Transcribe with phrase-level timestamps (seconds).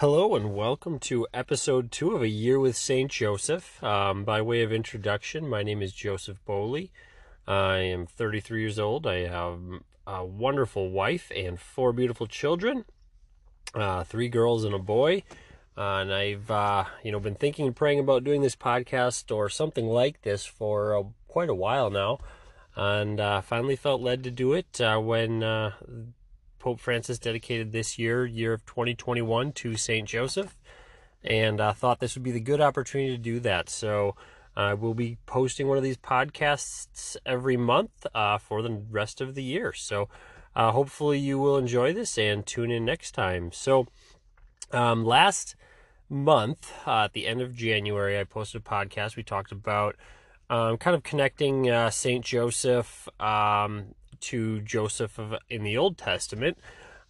[0.00, 3.10] Hello and welcome to episode two of A Year with St.
[3.10, 3.82] Joseph.
[3.82, 6.92] Um, by way of introduction, my name is Joseph Bowley.
[7.48, 9.06] I am 33 years old.
[9.06, 9.58] I have
[10.06, 12.84] a wonderful wife and four beautiful children,
[13.74, 15.22] uh, three girls and a boy.
[15.78, 19.48] Uh, and I've, uh, you know, been thinking and praying about doing this podcast or
[19.48, 22.18] something like this for uh, quite a while now,
[22.74, 25.42] and uh, finally felt led to do it uh, when
[26.66, 30.08] Pope Francis dedicated this year, year of 2021, to St.
[30.08, 30.58] Joseph,
[31.22, 33.70] and I thought this would be the good opportunity to do that.
[33.70, 34.16] So
[34.56, 39.20] I uh, will be posting one of these podcasts every month uh, for the rest
[39.20, 39.72] of the year.
[39.74, 40.08] So
[40.56, 43.52] uh, hopefully you will enjoy this and tune in next time.
[43.52, 43.86] So
[44.72, 45.54] um, last
[46.08, 49.14] month, uh, at the end of January, I posted a podcast.
[49.14, 49.94] We talked about
[50.50, 52.24] um, kind of connecting uh, St.
[52.24, 53.94] Joseph um,
[54.26, 56.58] to Joseph of, in the Old Testament,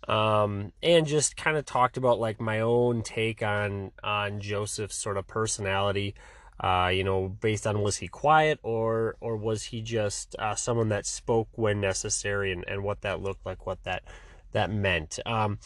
[0.08, 5.16] um, and just kind of talked about like my own take on on Joseph's sort
[5.16, 6.14] of personality.
[6.58, 10.88] Uh, you know, based on was he quiet or or was he just uh, someone
[10.88, 14.02] that spoke when necessary, and, and what that looked like, what that
[14.52, 15.18] that meant.
[15.26, 15.58] Um,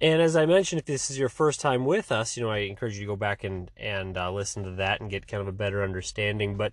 [0.00, 2.58] and as I mentioned, if this is your first time with us, you know, I
[2.58, 5.46] encourage you to go back and and uh, listen to that and get kind of
[5.46, 6.56] a better understanding.
[6.56, 6.72] But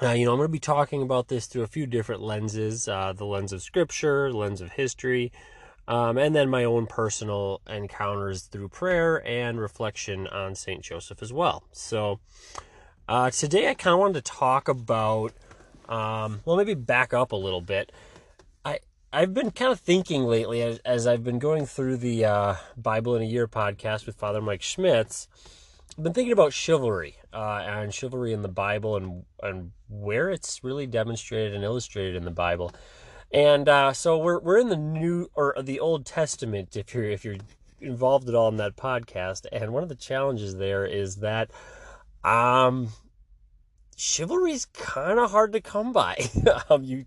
[0.00, 2.88] uh, you know, I'm going to be talking about this through a few different lenses
[2.88, 5.32] uh, the lens of scripture, lens of history,
[5.86, 10.82] um, and then my own personal encounters through prayer and reflection on St.
[10.82, 11.64] Joseph as well.
[11.72, 12.20] So,
[13.08, 15.32] uh, today I kind of wanted to talk about,
[15.88, 17.92] um, well, maybe back up a little bit.
[18.64, 18.78] I,
[19.12, 23.14] I've been kind of thinking lately as, as I've been going through the uh, Bible
[23.16, 25.28] in a Year podcast with Father Mike Schmitz.
[25.98, 30.64] I've been thinking about chivalry uh, and chivalry in the Bible and and where it's
[30.64, 32.72] really demonstrated and illustrated in the Bible.
[33.32, 37.24] And uh, so we're we're in the new or the Old Testament if you're if
[37.24, 37.36] you're
[37.80, 39.46] involved at all in that podcast.
[39.52, 41.50] And one of the challenges there is that
[42.24, 42.88] um,
[43.96, 46.16] chivalry is kind of hard to come by.
[46.70, 47.04] um, you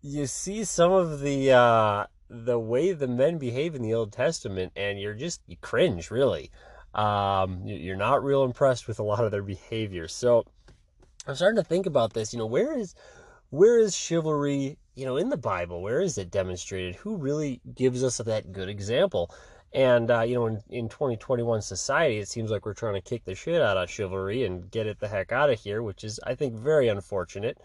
[0.00, 4.72] you see some of the uh, the way the men behave in the Old Testament,
[4.76, 6.50] and you're just you cringe really.
[6.94, 10.06] Um, you're not real impressed with a lot of their behavior.
[10.08, 10.44] So
[11.26, 12.32] I'm starting to think about this.
[12.32, 12.94] You know, where is
[13.50, 14.78] where is chivalry?
[14.94, 16.94] You know, in the Bible, where is it demonstrated?
[16.96, 19.30] Who really gives us that good example?
[19.72, 23.24] And uh, you know, in, in 2021 society, it seems like we're trying to kick
[23.24, 26.20] the shit out of chivalry and get it the heck out of here, which is,
[26.24, 27.58] I think, very unfortunate.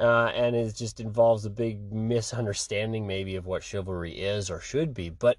[0.00, 4.94] Uh, and it just involves a big misunderstanding, maybe, of what chivalry is or should
[4.94, 5.10] be.
[5.10, 5.36] But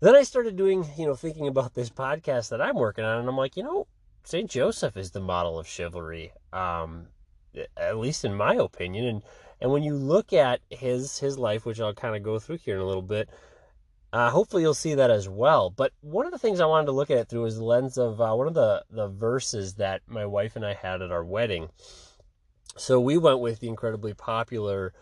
[0.00, 3.28] then I started doing, you know, thinking about this podcast that I'm working on, and
[3.28, 3.86] I'm like, you know,
[4.24, 4.50] St.
[4.50, 7.08] Joseph is the model of chivalry, um,
[7.76, 9.06] at least in my opinion.
[9.06, 9.22] And
[9.60, 12.76] and when you look at his his life, which I'll kind of go through here
[12.76, 13.28] in a little bit,
[14.12, 15.70] uh, hopefully you'll see that as well.
[15.70, 17.98] But one of the things I wanted to look at it through is the lens
[17.98, 21.24] of uh, one of the the verses that my wife and I had at our
[21.24, 21.68] wedding.
[22.76, 24.92] So we went with the incredibly popular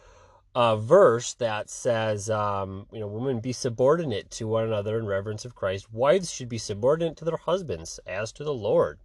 [0.54, 5.44] a verse that says, um, you know, women be subordinate to one another in reverence
[5.44, 5.92] of Christ.
[5.92, 8.98] Wives should be subordinate to their husbands as to the Lord.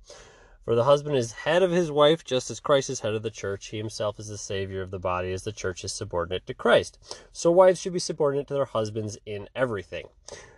[0.65, 3.29] For the husband is head of his wife, just as Christ is head of the
[3.29, 3.67] church.
[3.67, 6.97] He himself is the Savior of the body, as the church is subordinate to Christ.
[7.33, 10.07] So wives should be subordinate to their husbands in everything.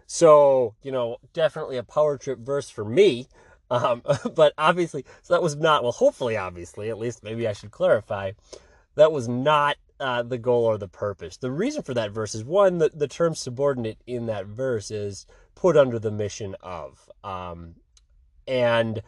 [0.06, 3.28] So, you know, definitely a power trip verse for me.
[3.72, 4.03] Um,
[4.35, 8.34] but obviously, so that was not, well, hopefully, obviously, at least maybe I should clarify,
[8.94, 11.38] that was not uh, the goal or the purpose.
[11.38, 15.26] The reason for that verse is one, the, the term subordinate in that verse is
[15.56, 17.10] put under the mission of.
[17.24, 17.76] Um,
[18.48, 19.02] and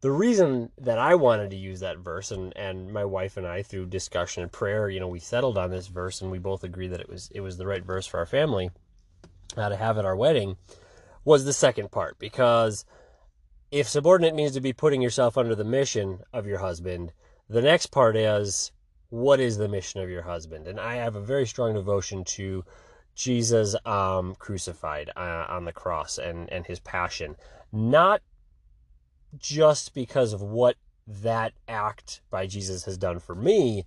[0.00, 3.62] the reason that I wanted to use that verse, and, and my wife and I,
[3.62, 6.88] through discussion and prayer, you know, we settled on this verse and we both agreed
[6.88, 8.70] that it was it was the right verse for our family
[9.56, 10.56] uh, to have at our wedding,
[11.24, 12.18] was the second part.
[12.18, 12.86] Because
[13.70, 17.12] if subordinate means to be putting yourself under the mission of your husband,
[17.48, 18.72] the next part is
[19.10, 20.66] what is the mission of your husband?
[20.66, 22.64] And I have a very strong devotion to
[23.14, 27.36] Jesus um, crucified uh, on the cross and, and his passion.
[27.72, 28.22] Not
[29.36, 30.76] just because of what
[31.06, 33.84] that act by Jesus has done for me,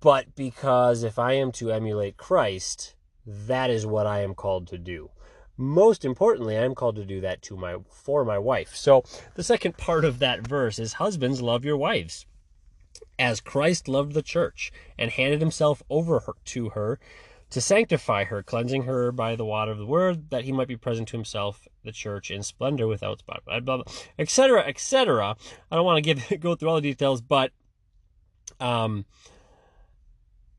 [0.00, 2.94] but because if I am to emulate Christ,
[3.26, 5.10] that is what I am called to do.
[5.56, 8.76] Most importantly, I am called to do that to my for my wife.
[8.76, 9.02] So
[9.34, 12.26] the second part of that verse is husbands love your wives
[13.18, 16.98] as Christ loved the church and handed himself over her, to her
[17.50, 20.76] to sanctify her, cleansing her by the water of the word, that he might be
[20.76, 23.42] present to himself, the church, in splendor without spot,
[24.18, 25.36] etc., etc.
[25.70, 27.52] I don't want to give go through all the details, but
[28.60, 29.06] um,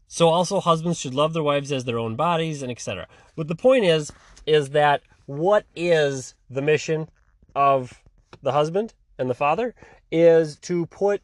[0.07, 3.07] so also husbands should love their wives as their own bodies, and etc.
[3.35, 4.11] But the point is,
[4.45, 7.09] is that what is the mission
[7.55, 8.01] of
[8.41, 9.75] the husband and the father?
[10.11, 11.21] Is to put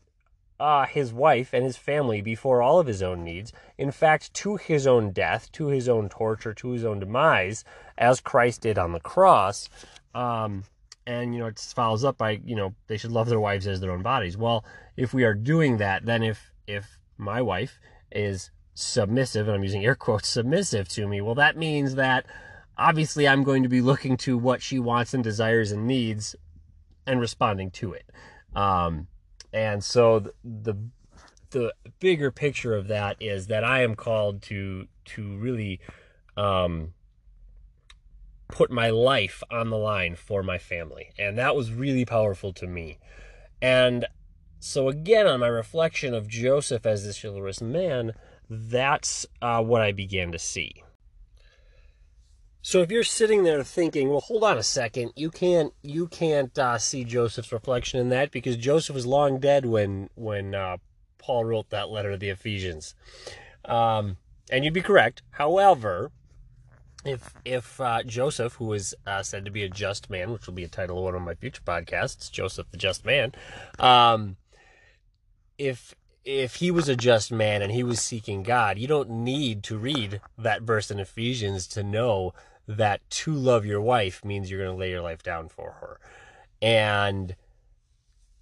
[0.59, 3.51] uh, his wife and his family before all of his own needs.
[3.77, 7.63] In fact, to his own death, to his own torture, to his own demise,
[7.97, 9.69] as Christ did on the cross.
[10.13, 10.63] Um,
[11.07, 13.79] and you know it follows up by you know they should love their wives as
[13.79, 14.37] their own bodies.
[14.37, 14.65] Well,
[14.97, 17.79] if we are doing that, then if if my wife
[18.11, 22.25] is submissive, and I'm using air quotes submissive to me, well, that means that
[22.77, 26.35] obviously I'm going to be looking to what she wants and desires and needs
[27.05, 28.09] and responding to it.
[28.55, 29.07] Um,
[29.53, 30.77] and so the, the
[31.51, 35.79] the bigger picture of that is that I am called to to really
[36.35, 36.93] um,
[38.49, 42.67] put my life on the line for my family, and that was really powerful to
[42.67, 42.99] me.
[43.61, 44.05] And
[44.59, 48.13] so again, on my reflection of Joseph as this chivalrous man,
[48.49, 50.83] that's uh, what I began to see.
[52.65, 56.57] So if you're sitting there thinking, well, hold on a second, you can't you can't
[56.57, 60.77] uh, see Joseph's reflection in that because Joseph was long dead when when uh,
[61.19, 62.95] Paul wrote that letter to the Ephesians,
[63.65, 64.17] um,
[64.49, 65.21] and you'd be correct.
[65.29, 66.11] However,
[67.05, 70.55] if if uh, Joseph, who is uh, said to be a just man, which will
[70.55, 73.33] be a title of one of my future podcasts, Joseph the Just Man,
[73.77, 74.37] um,
[75.59, 79.61] if if he was a just man and he was seeking God, you don't need
[79.65, 82.33] to read that verse in Ephesians to know
[82.67, 85.99] that to love your wife means you're going to lay your life down for her.
[86.61, 87.35] And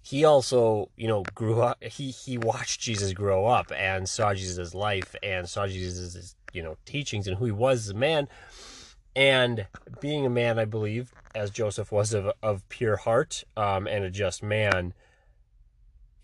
[0.00, 4.74] he also, you know, grew up, he, he watched Jesus grow up and saw Jesus'
[4.74, 8.28] life and saw Jesus' you know, teachings and who he was as a man.
[9.16, 9.66] And
[10.00, 14.10] being a man, I believe, as Joseph was of, of pure heart um, and a
[14.10, 14.94] just man,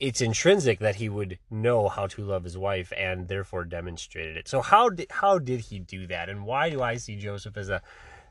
[0.01, 4.49] it's intrinsic that he would know how to love his wife and therefore demonstrated it.
[4.49, 6.29] So how did how did he do that?
[6.31, 7.83] And why do I see Joseph as a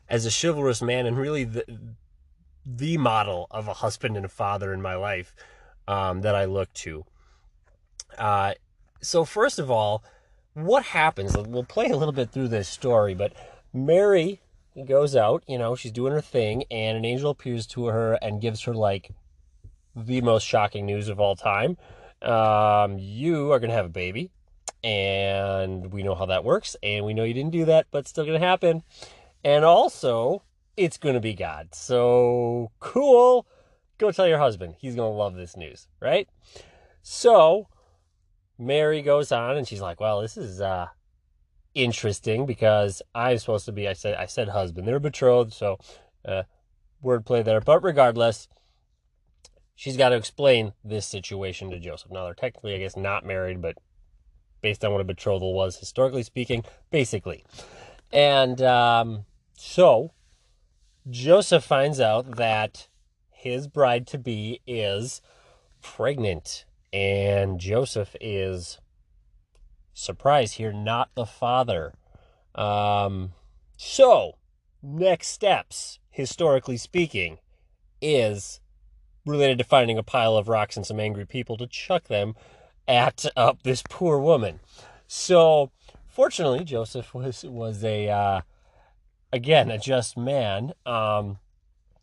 [0.09, 1.63] as a chivalrous man and really the
[2.65, 5.35] the model of a husband and a father in my life
[5.87, 7.05] um, that I look to?
[8.17, 8.55] Uh,
[8.99, 10.03] so first of all,
[10.55, 11.37] what happens?
[11.37, 13.33] We'll play a little bit through this story, but
[13.71, 14.41] Mary
[14.87, 18.41] goes out, you know, she's doing her thing, and an angel appears to her and
[18.41, 19.11] gives her like
[19.95, 21.77] the most shocking news of all time.
[22.21, 24.31] Um, you are going to have a baby,
[24.83, 28.09] and we know how that works, and we know you didn't do that, but it's
[28.09, 28.83] still going to happen.
[29.43, 30.43] And also,
[30.75, 31.73] it's going to be God.
[31.73, 33.47] So cool.
[33.97, 34.75] Go tell your husband.
[34.79, 36.27] He's going to love this news, right?
[37.01, 37.67] So,
[38.57, 40.87] Mary goes on and she's like, "Well, this is uh
[41.73, 44.87] interesting because I'm supposed to be I said I said husband.
[44.87, 45.79] They're betrothed, so
[46.25, 46.43] uh
[47.03, 47.61] wordplay there.
[47.61, 48.47] But regardless,
[49.79, 52.11] she's got to explain this situation to Joseph.
[52.11, 53.77] Now they're technically, I guess, not married, but
[54.61, 57.45] based on what a betrothal was historically speaking, basically.
[58.11, 59.23] And um,
[59.53, 60.11] so
[61.09, 62.89] Joseph finds out that
[63.31, 65.21] his bride to be is
[65.81, 68.79] pregnant, and Joseph is
[69.93, 71.93] surprised here, not the father.
[72.53, 73.31] Um,
[73.77, 74.33] so,
[74.83, 77.37] next steps, historically speaking,
[78.01, 78.59] is
[79.25, 82.35] related to finding a pile of rocks and some angry people to chuck them
[82.87, 84.59] at uh, this poor woman.
[85.07, 85.71] So,
[86.07, 88.41] fortunately, Joseph was was a uh,
[89.31, 91.37] again a just man, um,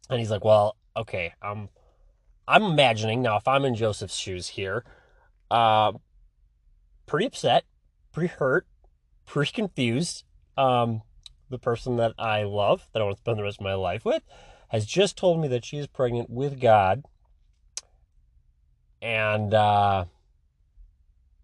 [0.09, 1.69] and he's like, well, okay, I'm
[2.49, 4.85] I'm imagining now if I'm in Joseph's shoes here,
[5.51, 5.93] uh,
[7.07, 7.65] pretty upset,
[8.13, 8.67] pretty hurt,
[9.27, 10.25] pretty confused.
[10.57, 11.03] Um,
[11.51, 14.05] the person that I love, that I want to spend the rest of my life
[14.05, 14.23] with,
[14.69, 17.05] has just told me that she is pregnant with God
[19.03, 20.07] and uh,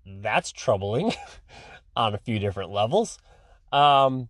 [0.05, 1.12] that's troubling
[1.97, 3.19] on a few different levels.
[3.71, 4.29] Um,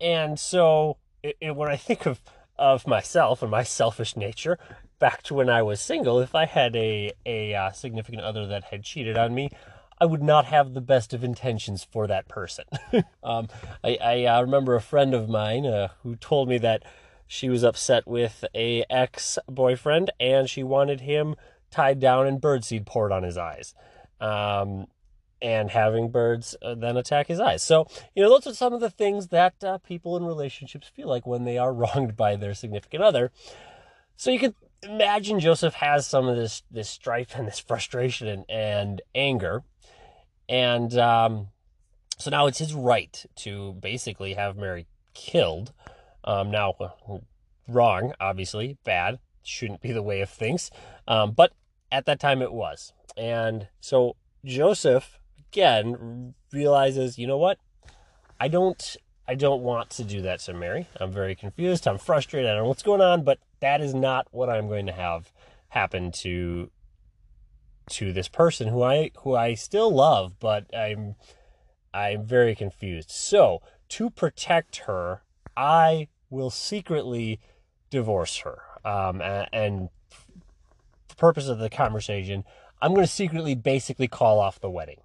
[0.00, 2.20] and so, it, it, when I think of
[2.58, 4.58] of myself and my selfish nature,
[4.98, 8.64] back to when I was single, if I had a a uh, significant other that
[8.64, 9.50] had cheated on me,
[10.00, 12.64] I would not have the best of intentions for that person.
[13.22, 13.48] um,
[13.84, 16.82] I, I uh, remember a friend of mine uh, who told me that
[17.32, 21.34] she was upset with a ex boyfriend and she wanted him
[21.70, 23.74] tied down and birdseed poured on his eyes.
[24.20, 24.86] Um,
[25.40, 27.62] and having birds uh, then attack his eyes.
[27.62, 31.08] So, you know, those are some of the things that uh, people in relationships feel
[31.08, 33.32] like when they are wronged by their significant other.
[34.14, 38.44] So you can imagine Joseph has some of this this strife and this frustration and,
[38.50, 39.64] and anger.
[40.50, 41.48] And um,
[42.18, 45.72] so now it's his right to basically have Mary killed.
[46.24, 46.74] Um, now,
[47.68, 50.70] wrong, obviously, bad, shouldn't be the way of things.
[51.06, 51.52] Um, but
[51.90, 52.92] at that time it was.
[53.16, 57.58] And so Joseph again realizes, you know what?
[58.40, 58.96] I don't
[59.28, 60.88] I don't want to do that to Mary.
[60.98, 61.86] I'm very confused.
[61.86, 62.50] I'm frustrated.
[62.50, 65.32] I don't know what's going on, but that is not what I'm going to have
[65.68, 66.70] happen to
[67.90, 71.14] to this person who I who I still love, but I'm
[71.94, 73.10] I'm very confused.
[73.10, 73.60] So,
[73.90, 75.22] to protect her,
[75.56, 77.38] I will secretly
[77.90, 78.58] divorce her.
[78.84, 79.88] Um, and, and
[81.08, 82.44] for purpose of the conversation,
[82.80, 85.00] I'm going to secretly basically call off the wedding.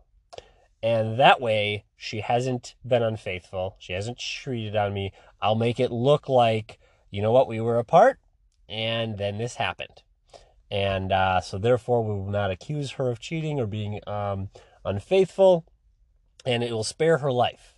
[0.81, 3.75] And that way, she hasn't been unfaithful.
[3.79, 5.11] She hasn't cheated on me.
[5.41, 6.79] I'll make it look like,
[7.11, 8.19] you know what, we were apart,
[8.69, 10.03] and then this happened.
[10.69, 14.49] And uh, so, therefore, we will not accuse her of cheating or being um,
[14.85, 15.65] unfaithful,
[16.45, 17.73] and it will spare her life,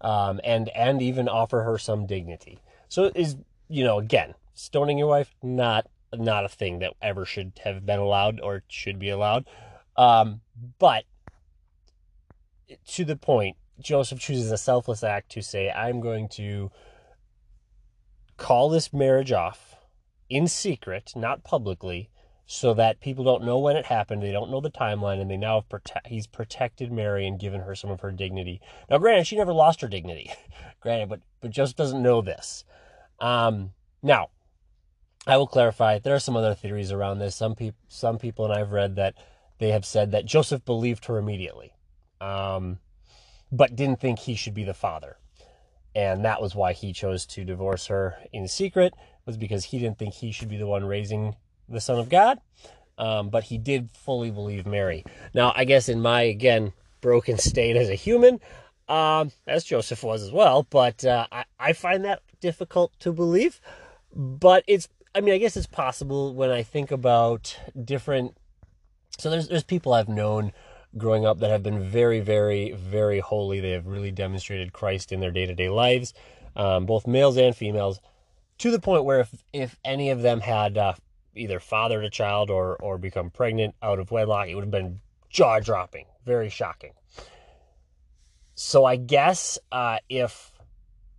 [0.00, 2.60] um, and and even offer her some dignity.
[2.88, 3.36] So, is
[3.68, 7.98] you know, again, stoning your wife not not a thing that ever should have been
[7.98, 9.46] allowed or should be allowed,
[9.96, 10.40] um,
[10.78, 11.04] but
[12.86, 16.70] to the point, Joseph chooses a selfless act to say, I'm going to
[18.36, 19.76] call this marriage off
[20.28, 22.10] in secret, not publicly,
[22.50, 25.36] so that people don't know when it happened, they don't know the timeline, and they
[25.36, 28.60] now have prote- he's protected Mary and given her some of her dignity.
[28.90, 30.32] Now, granted, she never lost her dignity,
[30.80, 32.64] granted, but but Joseph doesn't know this.
[33.20, 34.30] Um, now,
[35.26, 35.98] I will clarify.
[35.98, 37.36] There are some other theories around this.
[37.36, 39.14] Some people, some people, and I've read that
[39.58, 41.74] they have said that Joseph believed her immediately
[42.20, 42.78] um,
[43.50, 45.18] but didn't think he should be the father.
[45.94, 48.94] And that was why he chose to divorce her in secret,
[49.26, 51.36] was because he didn't think he should be the one raising
[51.68, 52.38] the Son of God.
[52.96, 55.04] Um, but he did fully believe Mary.
[55.32, 58.40] Now, I guess in my, again, broken state as a human,
[58.88, 63.60] um, as Joseph was as well, but uh, I, I find that difficult to believe.
[64.12, 68.36] But it's, I mean, I guess it's possible when I think about different.
[69.18, 70.52] So there's there's people I've known
[70.96, 73.60] growing up that have been very, very, very holy.
[73.60, 76.14] They have really demonstrated Christ in their day to day lives,
[76.56, 78.00] um, both males and females,
[78.58, 80.94] to the point where if, if any of them had uh,
[81.38, 85.00] either fathered a child or, or become pregnant out of wedlock, it would have been
[85.30, 86.92] jaw dropping, very shocking.
[88.54, 90.52] So I guess uh, if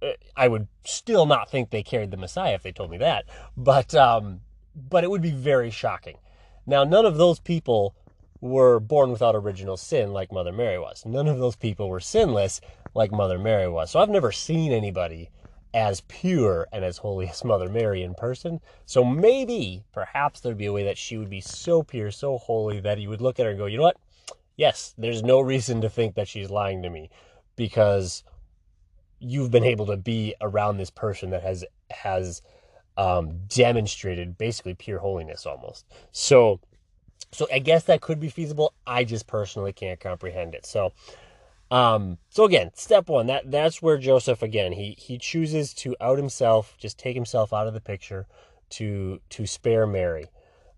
[0.01, 3.25] uh, I would still not think they carried the Messiah if they told me that,
[3.55, 4.41] but um,
[4.75, 6.17] but it would be very shocking.
[6.65, 7.95] Now, none of those people
[8.41, 11.05] were born without original sin like Mother Mary was.
[11.05, 12.61] None of those people were sinless
[12.93, 13.91] like Mother Mary was.
[13.91, 15.29] So I've never seen anybody
[15.73, 18.59] as pure and as holy as Mother Mary in person.
[18.85, 22.79] So maybe, perhaps there'd be a way that she would be so pure, so holy
[22.79, 23.97] that you would look at her and go, you know what?
[24.55, 27.09] Yes, there's no reason to think that she's lying to me
[27.55, 28.23] because
[29.19, 32.41] you've been able to be around this person that has has
[32.97, 35.85] um, demonstrated basically pure holiness almost.
[36.11, 36.59] So
[37.31, 38.73] so I guess that could be feasible.
[38.87, 40.65] I just personally can't comprehend it.
[40.65, 40.93] So,
[41.71, 46.17] um, so again, step one, that that's where Joseph again he he chooses to out
[46.17, 48.27] himself, just take himself out of the picture
[48.71, 50.27] to to spare Mary.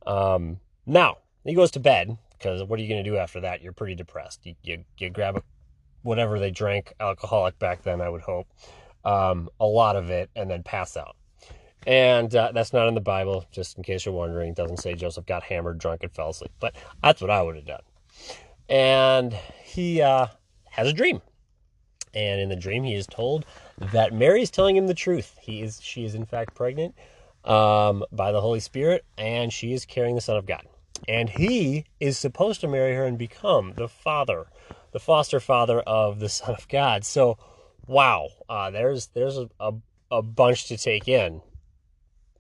[0.06, 3.62] Um, now he goes to bed because what are you going to do after that?
[3.62, 4.46] You're pretty depressed.
[4.46, 5.44] You you, you grab a
[6.04, 8.48] whatever they drank, alcoholic back then, I would hope,
[9.06, 11.16] um, a lot of it, and then pass out.
[11.88, 14.52] And uh, that's not in the Bible, just in case you're wondering.
[14.52, 16.52] It doesn't say Joseph got hammered, drunk, and fell asleep.
[16.60, 17.82] But that's what I would have done.
[18.70, 19.34] And
[19.64, 20.28] he uh,
[20.72, 21.22] has a dream.
[22.14, 23.46] And in the dream, he is told
[23.94, 25.38] that Mary is telling him the truth.
[25.42, 26.94] He is, she is in fact pregnant
[27.46, 30.66] um, by the Holy Spirit, and she is carrying the Son of God.
[31.08, 34.48] And he is supposed to marry her and become the father,
[34.92, 37.06] the foster father of the Son of God.
[37.06, 37.38] So,
[37.88, 39.74] wow, uh, there's there's a, a,
[40.12, 41.42] a bunch to take in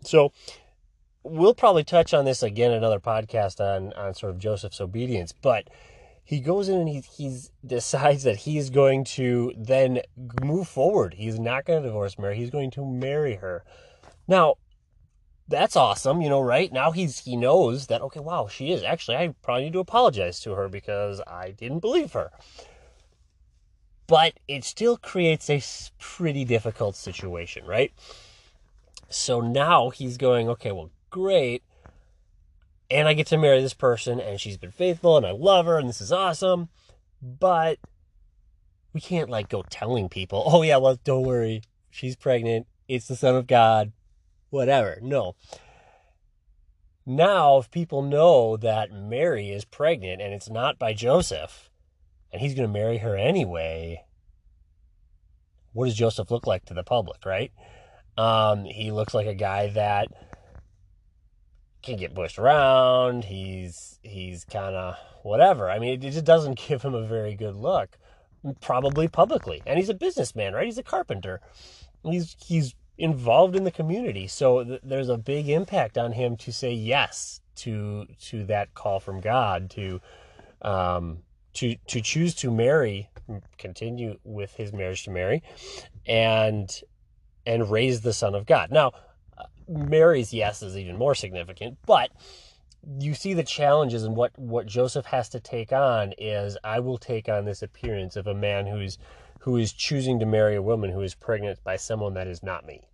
[0.04, 0.32] so
[1.24, 5.70] we'll probably touch on this again another podcast on on sort of Joseph's obedience, but
[6.24, 10.02] he goes in and he he's decides that he's going to then
[10.44, 11.16] move forward.
[11.16, 12.38] He's not going to divorce Mary.
[12.38, 13.64] He's going to marry her.
[14.28, 14.56] Now,
[15.48, 16.72] that's awesome, you know, right?
[16.72, 18.84] Now he's he knows that okay, wow, she is.
[18.84, 22.32] Actually, I probably need to apologize to her because I didn't believe her.
[24.08, 25.62] But it still creates a
[26.00, 27.94] pretty difficult situation, right?
[29.10, 31.64] So now he's going, okay, well, great.
[32.92, 35.80] And I get to marry this person, and she's been faithful, and I love her,
[35.80, 36.68] and this is awesome.
[37.22, 37.80] But
[38.94, 41.62] we can't like go telling people, oh, yeah, well, don't worry.
[41.90, 42.68] She's pregnant.
[42.88, 43.94] It's the Son of God.
[44.50, 45.00] Whatever.
[45.02, 45.36] No.
[47.06, 51.70] Now, if people know that Mary is pregnant and it's not by Joseph,
[52.32, 54.04] and he's going to marry her anyway,
[55.74, 57.52] what does Joseph look like to the public, right?
[58.18, 60.10] Um, he looks like a guy that
[61.82, 63.26] can get pushed around.
[63.26, 65.70] He's he's kind of whatever.
[65.70, 67.98] I mean, it, just doesn't give him a very good look.
[68.62, 69.62] probably publicly.
[69.66, 70.66] And he's a businessman, right?
[70.66, 71.42] He's a carpenter.
[72.04, 76.52] He's he's involved in the community, so th- there's a big impact on him to
[76.52, 80.02] say yes to to that call from God to
[80.62, 81.20] um,
[81.54, 83.10] to to choose to marry,
[83.58, 85.44] continue with his marriage to Mary,
[86.06, 86.82] and
[87.46, 88.72] and raise the Son of God.
[88.72, 88.94] Now,
[89.72, 92.12] Mary's yes is even more significant, but
[93.00, 96.98] you see the challenges and what what Joseph has to take on is I will
[96.98, 98.98] take on this appearance of a man who's
[99.40, 102.66] who is choosing to marry a woman who is pregnant by someone that is not
[102.66, 102.88] me.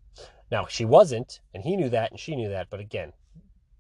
[0.51, 2.69] Now she wasn't, and he knew that, and she knew that.
[2.69, 3.13] But again,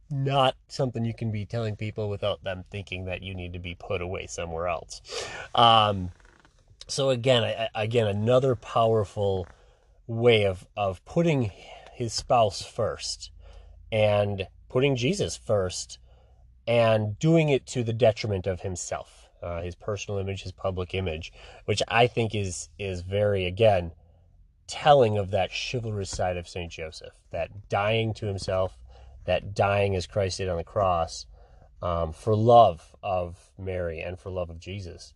[0.09, 3.75] not something you can be telling people without them thinking that you need to be
[3.75, 5.01] put away somewhere else.
[5.55, 6.11] Um,
[6.87, 9.47] so again, I, again, another powerful
[10.07, 11.51] way of of putting
[11.97, 13.31] his spouse first
[13.91, 15.99] and putting Jesus first
[16.67, 21.31] and doing it to the detriment of himself, uh, his personal image, his public image,
[21.65, 23.91] which I think is is very again
[24.67, 28.77] telling of that chivalrous side of Saint Joseph, that dying to himself
[29.27, 31.27] that dying as Christ did on the cross
[31.81, 35.13] um, for love of Mary and for love of Jesus.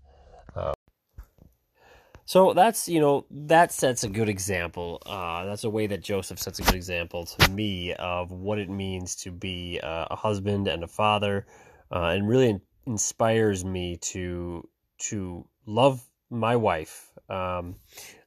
[2.32, 5.02] So that's you know that sets a good example.
[5.06, 8.70] Uh, that's a way that Joseph sets a good example to me of what it
[8.70, 11.46] means to be uh, a husband and a father,
[11.92, 12.58] uh, and really
[12.88, 14.66] inspires me to
[15.10, 17.76] to love my wife um,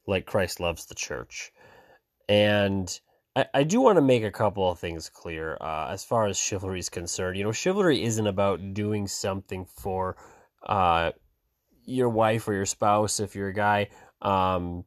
[0.06, 1.50] like Christ loves the church,
[2.28, 3.00] and
[3.34, 6.36] I, I do want to make a couple of things clear uh, as far as
[6.36, 7.38] chivalry is concerned.
[7.38, 10.18] You know, chivalry isn't about doing something for
[10.66, 11.12] uh,
[11.84, 13.88] your wife or your spouse if you're a guy
[14.22, 14.84] um,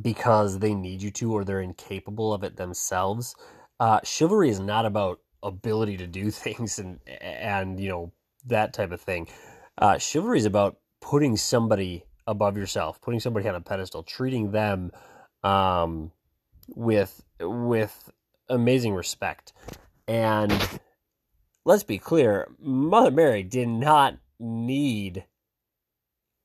[0.00, 3.34] because they need you to or they're incapable of it themselves.
[3.78, 8.12] Uh, chivalry is not about ability to do things and and you know
[8.46, 9.28] that type of thing.
[9.78, 14.90] Uh, chivalry is about putting somebody above yourself, putting somebody on a pedestal, treating them
[15.42, 16.12] um,
[16.68, 18.10] with with
[18.48, 19.52] amazing respect.
[20.06, 20.52] And
[21.64, 25.24] let's be clear, Mother Mary did not need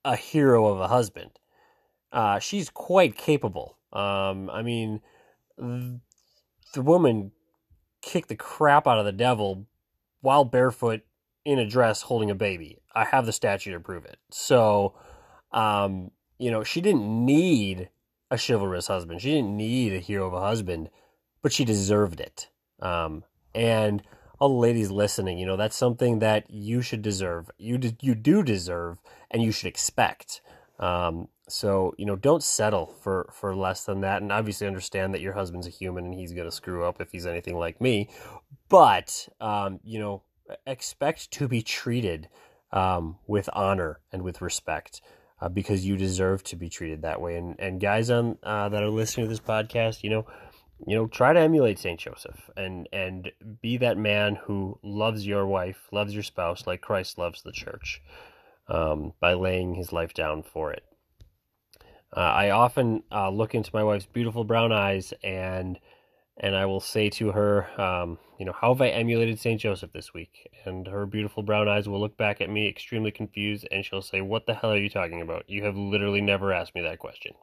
[0.05, 1.31] a hero of a husband.
[2.13, 3.77] Uh, she's quite capable.
[3.91, 5.01] Um, I mean,
[5.57, 7.31] the woman
[8.01, 9.65] kicked the crap out of the devil
[10.21, 11.01] while barefoot
[11.43, 12.77] in a dress holding a baby.
[12.93, 14.17] I have the statue to prove it.
[14.31, 14.95] So,
[15.51, 17.89] um, you know, she didn't need
[18.31, 19.21] a chivalrous husband.
[19.21, 20.89] She didn't need a hero of a husband,
[21.41, 22.49] but she deserved it.
[22.79, 24.03] Um, and
[24.39, 27.49] all the ladies listening, you know, that's something that you should deserve.
[27.57, 28.97] You do, you do deserve,
[29.35, 30.41] and you should expect.
[30.79, 34.21] Um, so you know, don't settle for for less than that.
[34.21, 37.25] And obviously, understand that your husband's a human and he's gonna screw up if he's
[37.25, 38.09] anything like me.
[38.69, 40.23] But um, you know,
[40.65, 42.29] expect to be treated
[42.71, 45.01] um, with honor and with respect
[45.41, 47.35] uh, because you deserve to be treated that way.
[47.35, 50.25] And and guys on uh, that are listening to this podcast, you know,
[50.87, 55.45] you know, try to emulate Saint Joseph and and be that man who loves your
[55.45, 58.01] wife, loves your spouse like Christ loves the church,
[58.67, 60.83] um, by laying his life down for it.
[62.15, 65.79] Uh, I often uh, look into my wife's beautiful brown eyes and
[66.37, 69.59] and I will say to her, um, you know, how have I emulated St.
[69.59, 70.49] Joseph this week?
[70.65, 74.19] And her beautiful brown eyes will look back at me extremely confused and she'll say,
[74.19, 75.49] What the hell are you talking about?
[75.49, 77.33] You have literally never asked me that question.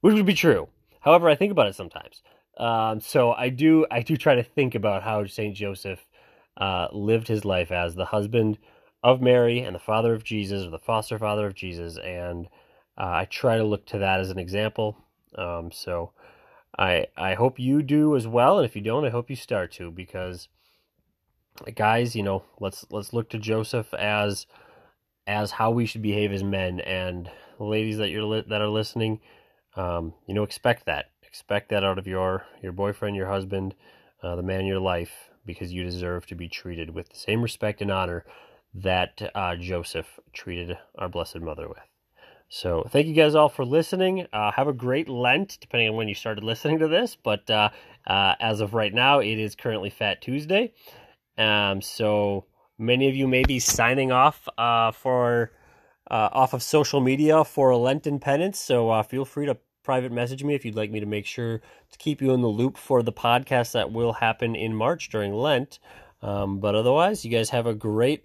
[0.00, 0.68] Which would be true.
[1.00, 2.22] However, I think about it sometimes.
[2.56, 5.54] Um, so I do I do try to think about how St.
[5.54, 6.00] Joseph
[6.56, 8.58] uh, lived his life as the husband
[9.02, 12.46] of Mary and the father of Jesus, or the foster father of Jesus, and
[12.98, 14.96] uh, I try to look to that as an example.
[15.36, 16.12] Um, so
[16.78, 19.72] I I hope you do as well, and if you don't, I hope you start
[19.72, 20.48] to because
[21.74, 24.46] guys, you know, let's let's look to Joseph as
[25.26, 29.20] as how we should behave as men, and ladies that you're li- that are listening,
[29.76, 33.74] um, you know, expect that expect that out of your your boyfriend, your husband,
[34.22, 37.42] uh, the man in your life, because you deserve to be treated with the same
[37.42, 38.24] respect and honor
[38.74, 41.78] that uh, Joseph treated our Blessed Mother with.
[42.48, 44.26] So thank you guys all for listening.
[44.32, 47.16] Uh, have a great Lent, depending on when you started listening to this.
[47.16, 47.70] But uh,
[48.06, 50.74] uh, as of right now, it is currently Fat Tuesday.
[51.38, 52.44] Um, so
[52.78, 55.52] many of you may be signing off uh, for
[56.10, 58.58] uh, off of social media for a Lenten penance.
[58.58, 61.58] So feel free to private message me if you'd like me to make sure
[61.90, 65.32] to keep you in the loop for the podcast that will happen in March during
[65.32, 65.78] Lent.
[66.20, 68.24] Um, but otherwise, you guys have a great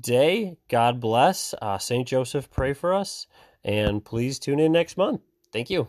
[0.00, 0.56] day.
[0.68, 1.54] God bless.
[1.60, 2.06] Uh, St.
[2.06, 3.26] Joseph, pray for us.
[3.64, 5.20] And please tune in next month.
[5.52, 5.88] Thank you.